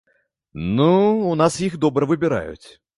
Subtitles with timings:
[0.77, 0.89] Ну,
[1.33, 2.67] у нас іх добра выбіраюць.